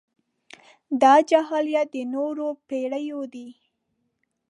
[1.01, 3.49] دا جاهلیت د نورو پېړيو دی.